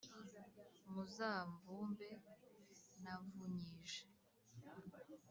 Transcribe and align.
Muzamvumbe 0.93 2.07
navunyije 3.03 4.03